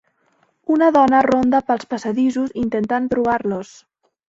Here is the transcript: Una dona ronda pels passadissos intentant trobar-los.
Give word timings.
Una 0.75 0.87
dona 0.95 1.19
ronda 1.27 1.61
pels 1.69 1.85
passadissos 1.93 2.57
intentant 2.65 3.13
trobar-los. 3.15 3.79